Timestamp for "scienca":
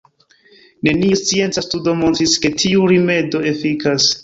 1.19-1.63